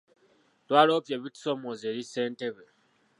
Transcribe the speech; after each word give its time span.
Twaloopye 0.67 1.13
ebitusoomooza 1.17 1.83
eri 1.91 2.03
ssentebe. 2.05 2.65